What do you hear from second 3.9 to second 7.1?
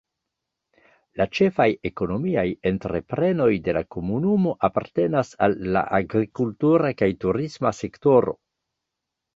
komunumo apartenas al la agrikultura